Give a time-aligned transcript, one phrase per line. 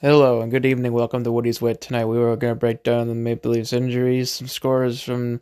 [0.00, 0.92] Hello and good evening.
[0.92, 1.80] Welcome to Woody's Wit.
[1.80, 5.40] Tonight we were going to break down the Maple Leafs injuries, some scores from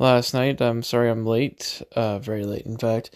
[0.00, 0.60] last night.
[0.60, 3.14] I'm sorry I'm late, uh, very late in fact.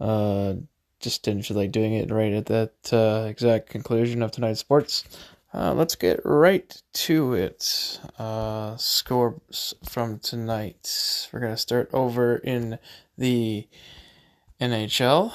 [0.00, 0.54] Uh,
[0.98, 5.04] just didn't feel like doing it right at that uh, exact conclusion of tonight's sports.
[5.52, 8.00] Uh, let's get right to it.
[8.18, 11.28] Uh, scores from tonight.
[11.34, 12.78] We're going to start over in
[13.18, 13.68] the
[14.58, 15.34] NHL.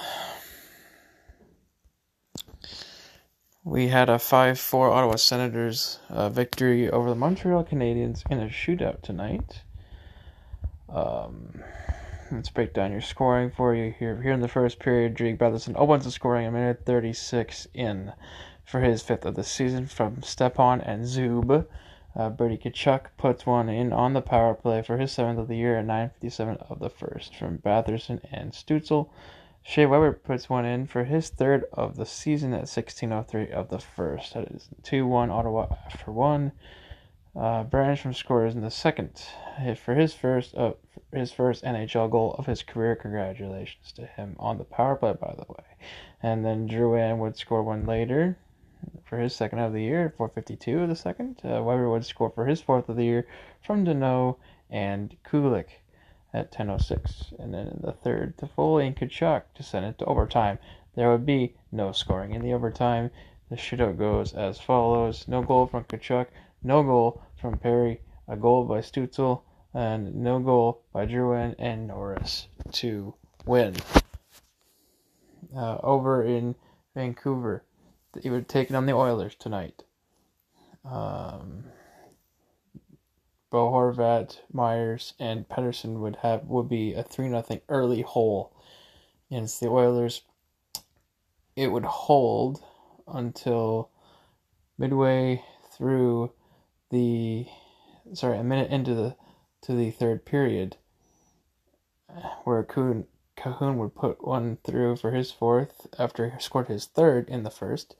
[3.69, 8.47] We had a 5 4 Ottawa Senators uh, victory over the Montreal Canadiens in a
[8.47, 9.61] shootout tonight.
[10.91, 11.61] Um,
[12.31, 14.23] let's break down your scoring for you here.
[14.23, 18.11] Here in the first period, Drake Batherson opens the scoring a minute 36 in
[18.65, 21.67] for his fifth of the season from Stepan and Zub.
[22.15, 25.57] Uh, Brady Tkachuk puts one in on the power play for his seventh of the
[25.57, 29.09] year at 9.57 of the first from Batherson and Stützle.
[29.61, 33.79] Shea Weber puts one in for his third of the season at 16:03 of the
[33.79, 34.33] first.
[34.33, 36.53] That is 2-1 Ottawa after one.
[37.35, 37.63] Uh,
[37.95, 39.21] from scores in the second
[39.77, 40.73] for his first uh,
[41.13, 42.95] his first NHL goal of his career.
[42.95, 45.65] Congratulations to him on the power play, by the way.
[46.23, 48.37] And then Drouin would score one later
[49.03, 51.41] for his second of the year at 4:52 of the second.
[51.43, 53.27] Uh, Weber would score for his fourth of the year
[53.61, 54.37] from Danault
[54.69, 55.81] and Kulak
[56.33, 57.39] at 10.06.
[57.39, 60.59] And then in the third, Toffoli and Tkachuk to send it to overtime.
[60.95, 63.11] There would be no scoring in the overtime.
[63.49, 65.27] The shootout goes as follows.
[65.27, 66.27] No goal from Tkachuk,
[66.61, 69.41] no goal from Perry, a goal by Stützle,
[69.73, 73.75] and no goal by Drouin and Norris to win.
[75.55, 76.55] Uh, over in
[76.95, 77.63] Vancouver,
[78.13, 79.83] they were taking on the Oilers tonight.
[80.85, 81.65] Um,
[83.51, 88.53] Bo Horvat, Myers, and Pedersen would have would be a three nothing early hole
[89.31, 90.21] against the Oilers.
[91.55, 92.63] It would hold
[93.07, 93.89] until
[94.77, 96.31] midway through
[96.91, 97.47] the
[98.13, 99.15] sorry a minute into the
[99.61, 100.77] to the third period,
[102.43, 107.27] where Kahun, Kahun would put one through for his fourth after he scored his third
[107.27, 107.95] in the first.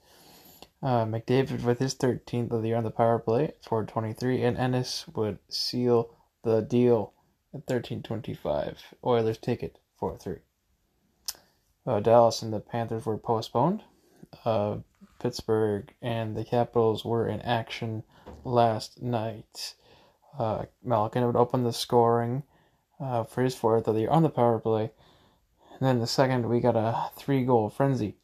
[0.82, 4.56] Uh, McDavid with his 13th of the year on the power play for 23, and
[4.56, 7.12] Ennis would seal the deal
[7.52, 8.94] at 13:25.
[9.04, 10.40] Oilers take it 4-3.
[11.86, 13.82] Uh, Dallas and the Panthers were postponed.
[14.44, 14.78] Uh,
[15.18, 18.02] Pittsburgh and the Capitals were in action
[18.44, 19.74] last night.
[20.38, 22.44] Uh, Malkin would open the scoring
[23.00, 24.92] uh, for his fourth of the year on the power play.
[25.72, 28.16] And then the second, we got a three goal frenzy.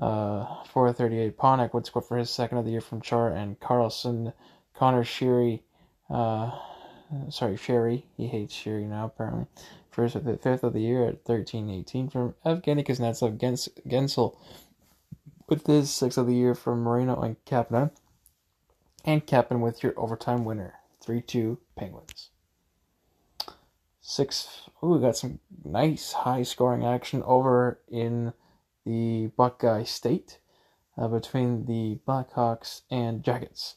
[0.00, 4.32] Uh, 438 Panik would score for his second of the year from Char and Carlson.
[4.74, 5.60] Connor Sheary,
[6.08, 6.52] uh,
[7.28, 9.46] sorry, Sherry, he hates Sherry now apparently.
[9.90, 14.36] First of the fifth of the year at 13-18 from Evgeny Kuznetsov Gens- Guentzel
[15.48, 17.90] with his sixth of the year from Marino and Kapanen.
[19.04, 20.74] And Kapanen with your overtime winner,
[21.04, 22.30] 3-2 Penguins.
[24.00, 28.32] Six, ooh, we got some nice high scoring action over in
[28.84, 30.38] the Buckeye State
[30.96, 33.76] uh, between the Blackhawks and Jackets.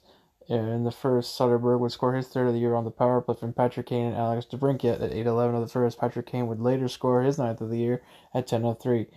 [0.50, 3.36] In the first, Soderberg would score his third of the year on the power play
[3.36, 5.97] from Patrick Kane and Alex DeBrincat at 8-11 of the first.
[5.97, 8.03] Patrick Kane would later score his ninth of the year
[8.34, 9.08] at 10-03.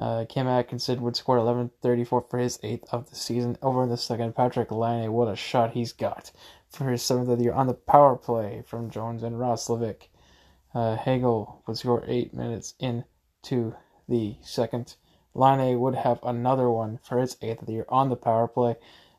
[0.00, 3.58] Uh, Cam Atkinson would score 11-34 for his eighth of the season.
[3.60, 6.32] Over in the second, Patrick Laine, what a shot he's got
[6.70, 10.08] for his seventh of the year on the power play from Jones and Roslovic.
[10.72, 13.74] Uh, Hagel would score eight minutes into
[14.08, 14.94] the second.
[15.34, 18.76] Laine would have another one for his eighth of the year on the power play.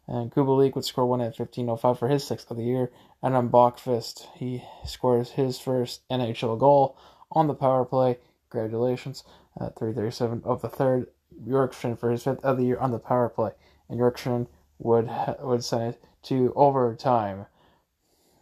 [0.08, 2.92] And Kubalik would score one at 15.05 for his sixth of the year.
[3.24, 6.98] And on Boqvist, he scores his first NHL goal
[7.32, 8.18] on the power play.
[8.50, 9.24] Congratulations.
[9.60, 11.08] Uh, at 337 of the third.
[11.46, 13.52] Bjorkstrand for his fifth of the year on the power play.
[13.90, 14.48] And Bjorkstrand
[14.80, 15.10] would,
[15.42, 17.46] would send it to overtime.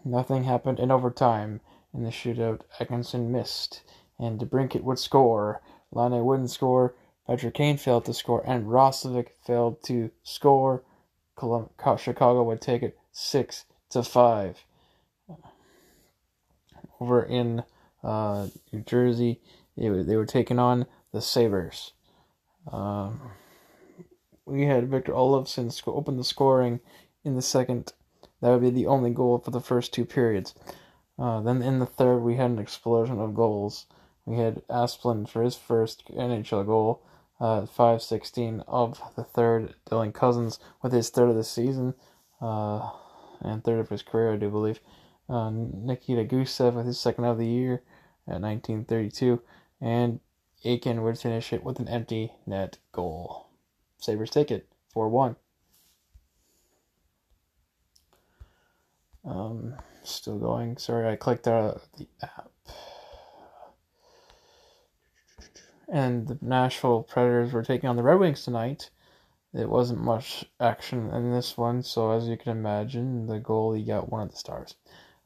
[0.03, 1.61] Nothing happened in overtime.
[1.93, 3.83] In the shootout, Atkinson missed.
[4.17, 5.61] And DeBrincat would score.
[5.91, 6.95] Laine wouldn't score.
[7.29, 10.83] Patrick Kane failed to score, and Roslovic failed to score.
[11.37, 14.65] Chicago would take it six to five.
[16.99, 17.61] Over in
[18.03, 19.41] uh, New Jersey,
[19.77, 21.93] they were, they were taking on the Sabres.
[22.71, 23.21] Um,
[24.45, 26.79] we had Victor Olofsson sc- open the scoring
[27.23, 27.93] in the second.
[28.41, 30.55] That would be the only goal for the first two periods.
[31.19, 33.85] Uh, then in the third, we had an explosion of goals.
[34.25, 37.03] We had Asplund for his first NHL goal
[37.39, 39.75] uh, 516 of the third.
[39.89, 41.93] Dylan Cozens with his third of the season
[42.41, 42.89] uh,
[43.41, 44.79] and third of his career, I do believe.
[45.29, 47.83] Uh, Nikita Gusev with his second of the year
[48.27, 49.41] at 1932.
[49.81, 50.19] And
[50.65, 53.47] Eichel would finish it with an empty net goal.
[53.99, 55.35] Sabres take it 4 1.
[59.25, 60.77] Um, still going.
[60.77, 62.49] Sorry, I clicked out the app.
[65.91, 68.89] And the Nashville Predators were taking on the Red Wings tonight.
[69.53, 74.11] It wasn't much action in this one, so as you can imagine, the goalie got
[74.11, 74.75] one of the stars.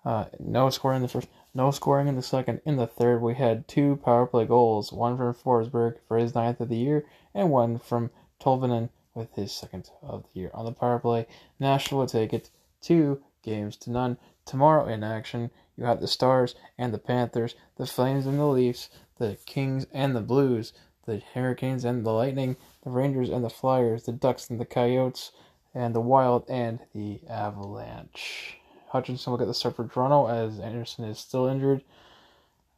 [0.06, 2.62] Uh, no scoring in the first, no scoring in the second.
[2.66, 6.62] In the third, we had two power play goals, one from Forsberg for his ninth
[6.62, 10.72] of the year, and one from Tolvanen with his second of the year on the
[10.72, 11.28] power play.
[11.60, 12.50] Nashville will take it
[12.82, 14.18] two games to none.
[14.46, 18.90] Tomorrow in action, you have the Stars and the Panthers, the Flames and the Leafs,
[19.18, 20.74] the Kings and the Blues,
[21.06, 25.32] the Hurricanes and the Lightning, the Rangers and the Flyers, the Ducks and the Coyotes,
[25.74, 28.58] and the Wild and the Avalanche.
[28.90, 31.84] Hutchinson will get the start for Toronto as Anderson is still injured.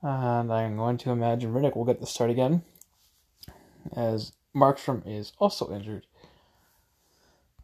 [0.01, 2.63] And I'm going to imagine Rittich will get the start again
[3.95, 6.05] as Markstrom is also injured.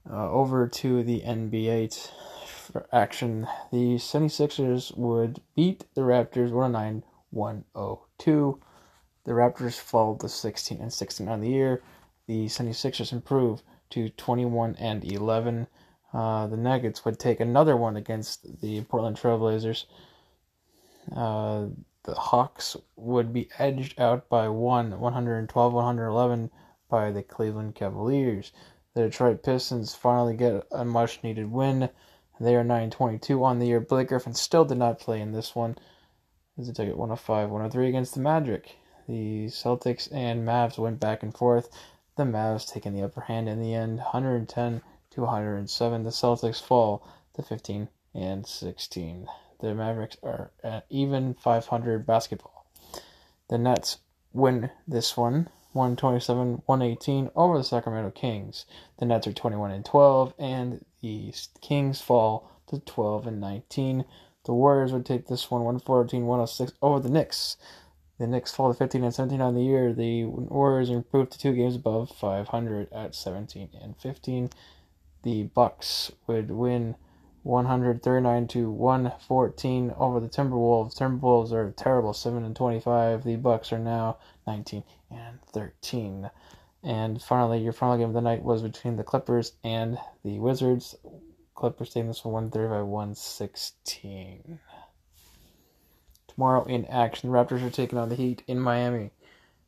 [0.09, 2.30] Uh, over to the NBA for
[2.91, 3.47] action.
[3.71, 8.59] The 76ers would beat the Raptors 109 102.
[9.23, 11.81] The Raptors fall to 16 and 16 on the year.
[12.27, 15.67] The 76ers improve to 21 and 11.
[16.13, 19.85] Uh, the Nuggets would take another one against the Portland Trailblazers.
[21.15, 21.67] Uh,
[22.03, 26.51] the Hawks would be edged out by one, 112 111
[26.89, 28.51] by the Cleveland Cavaliers.
[28.93, 31.89] The Detroit Pistons finally get a much needed win.
[32.41, 33.79] They are 922 on the year.
[33.79, 35.77] Blake Griffin still did not play in this one.
[36.57, 38.77] As they took it 105 103 against the Magic.
[39.07, 41.69] The Celtics and Mavs went back and forth.
[42.17, 46.03] The Mavs taking the upper hand in the end, 110 to 107.
[46.03, 49.27] The Celtics fall to 15 and 16.
[49.59, 52.65] The Mavericks are at even 500 basketball.
[53.49, 53.99] The Nets
[54.33, 58.65] win this one 127 118 over the Sacramento Kings.
[58.97, 64.05] The Nets are 21 and 12, and the Kings fall to 12 and 19.
[64.45, 67.57] The Warriors would take this one 114 106 over the Knicks.
[68.17, 69.93] The Knicks fall to 15 and 17 on the year.
[69.93, 74.49] The Warriors improved to two games above 500 at 17 and 15.
[75.23, 76.95] The Bucks would win
[77.43, 80.95] 139 to 114 over the Timberwolves.
[80.95, 83.23] Timberwolves are terrible, 7 and 25.
[83.23, 86.29] The Bucks are now 19 and 13.
[86.83, 90.95] And finally, your final game of the night was between the Clippers and the Wizards.
[91.53, 94.59] Clippers taking this one 130 by 116.
[96.27, 99.11] Tomorrow in action, the Raptors are taking on the Heat in Miami.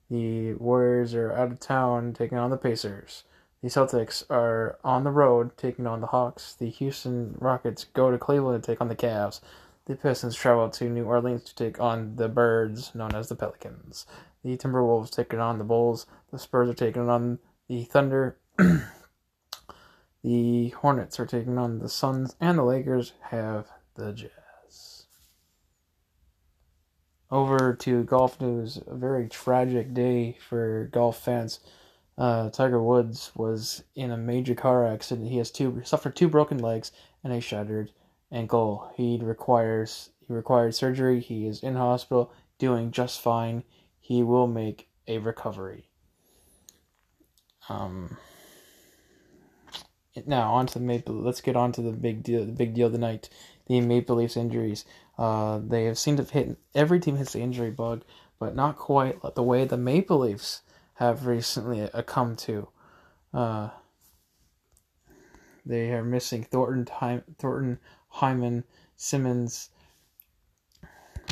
[0.09, 3.23] The Warriors are out of town taking on the Pacers.
[3.61, 6.53] The Celtics are on the road taking on the Hawks.
[6.53, 9.39] The Houston Rockets go to Cleveland to take on the Cavs.
[9.85, 14.05] The Pistons travel to New Orleans to take on the Birds, known as the Pelicans.
[14.41, 16.05] The Timberwolves taking on the Bulls.
[16.31, 18.37] The Spurs are taking on the Thunder.
[20.23, 25.07] the Hornets are taking on the Suns, and the Lakers have the Jazz.
[27.29, 28.79] Over to golf news.
[28.87, 31.59] A very tragic day for golf fans.
[32.17, 35.27] Uh, Tiger Woods was in a major car accident.
[35.27, 37.91] He has two suffered two broken legs and a shattered
[38.33, 38.91] ankle.
[38.95, 41.19] He requires he required surgery.
[41.19, 43.63] He is in hospital, doing just fine.
[43.99, 45.89] He will make a recovery.
[47.69, 48.17] Um.
[50.27, 51.15] Now on to the Maple.
[51.15, 52.45] Let's get on to the big deal.
[52.45, 53.29] The big deal night.
[53.67, 54.85] The Maple Leafs injuries.
[55.17, 58.03] Uh, they have seemed to hit every team hits the injury bug,
[58.39, 60.61] but not quite the way the Maple Leafs
[60.95, 62.67] have recently uh, come to.
[63.33, 63.69] Uh,
[65.65, 67.79] they are missing Thornton, Time, Thornton,
[68.13, 68.63] Hyman,
[68.95, 69.69] Simmons,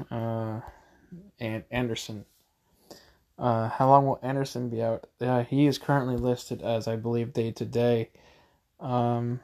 [0.09, 0.61] uh,
[1.39, 2.25] and Anderson.
[3.37, 5.07] Uh, how long will Anderson be out?
[5.47, 8.09] He is currently listed as, I believe, day to day.
[8.79, 9.39] Um,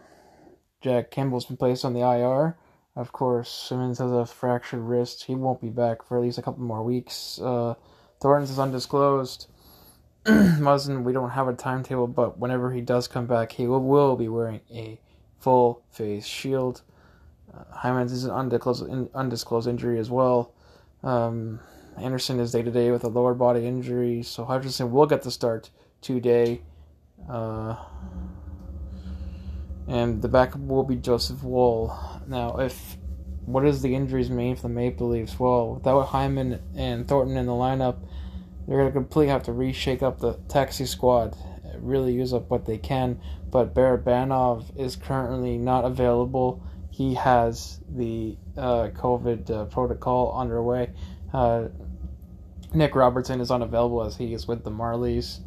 [0.82, 2.58] Jack Campbell's been placed on the IR.
[2.96, 5.26] Of course, Simmons has a fractured wrist.
[5.26, 7.40] He won't be back for at least a couple more weeks.
[7.40, 7.76] Uh,
[8.20, 9.48] Thornton's is undisclosed.
[10.26, 14.16] Muzzin, we don't have a timetable, but whenever he does come back, he will, will
[14.16, 15.00] be wearing a
[15.38, 16.82] full face shield.
[17.72, 20.54] Hyman's is an undisclosed, undisclosed injury as well.
[21.04, 21.60] Um,
[21.98, 25.32] Anderson is day to day with a lower body injury, so Hutchinson will get the
[25.32, 25.70] start
[26.02, 26.62] today.
[27.30, 27.76] Uh,
[29.88, 31.98] and the backup will be Joseph Woll.
[32.28, 32.98] Now, if
[33.46, 35.40] what does the injuries mean for the Maple Leafs?
[35.40, 37.98] Well, without Hyman and Thornton in the lineup,
[38.68, 41.38] they're going to completely have to reshake up the taxi squad,
[41.80, 43.22] really use up what they can.
[43.50, 46.62] But Barabanov is currently not available.
[46.98, 50.90] He has the uh, COVID uh, protocol underway.
[51.32, 51.66] Uh,
[52.74, 55.42] Nick Robertson is unavailable as he is with the Marlies.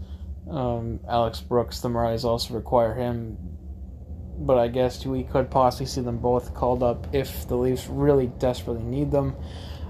[0.48, 3.36] Um, Alex Brooks, the Marlies also require him,
[4.38, 8.28] but I guess we could possibly see them both called up if the Leafs really
[8.28, 9.34] desperately need them.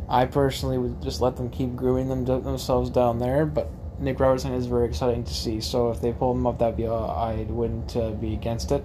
[0.08, 4.54] I personally would just let them keep grooming them themselves down there, but Nick Robertson
[4.54, 5.60] is very exciting to see.
[5.60, 8.82] So if they pull him up, that be uh, I wouldn't uh, be against it.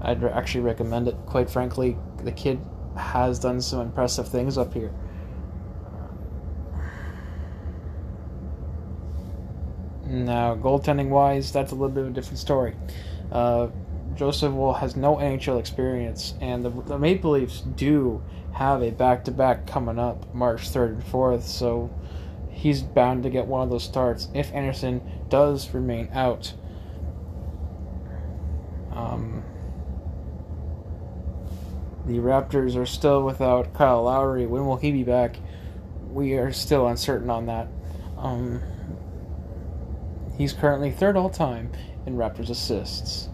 [0.00, 1.16] I'd actually recommend it.
[1.26, 2.60] Quite frankly, the kid
[2.96, 4.92] has done some impressive things up here.
[10.06, 12.76] Now, goaltending wise, that's a little bit of a different story.
[13.32, 13.68] Uh,
[14.14, 18.22] Joseph Woll has no NHL experience, and the, the Maple Leafs do
[18.52, 21.90] have a back to back coming up March 3rd and 4th, so
[22.50, 26.54] he's bound to get one of those starts if Anderson does remain out.
[28.92, 29.42] Um,
[32.06, 34.46] the Raptors are still without Kyle Lowry.
[34.46, 35.36] When will he be back?
[36.08, 37.68] We are still uncertain on that.
[38.16, 38.62] Um,
[40.38, 41.72] he's currently third all time
[42.06, 43.28] in Raptors assists.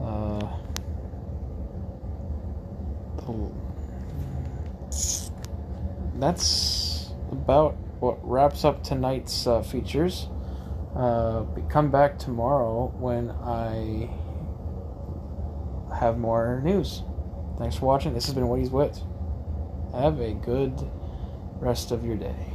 [0.00, 0.46] Uh,
[6.16, 10.28] that's about what wraps up tonight's uh, features.
[10.94, 14.10] Uh, come back tomorrow when I
[15.98, 17.02] have more news.
[17.58, 18.14] Thanks for watching.
[18.14, 19.00] This has been Woody's Wit.
[19.94, 20.74] Have a good
[21.60, 22.53] rest of your day.